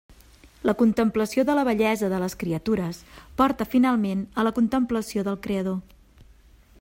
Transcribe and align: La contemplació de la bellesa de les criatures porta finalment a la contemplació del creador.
La 0.67 0.73
contemplació 0.77 1.43
de 1.49 1.55
la 1.59 1.65
bellesa 1.67 2.09
de 2.13 2.21
les 2.23 2.37
criatures 2.43 3.03
porta 3.43 3.69
finalment 3.75 4.27
a 4.45 4.49
la 4.49 4.55
contemplació 4.59 5.29
del 5.29 5.41
creador. 5.45 5.79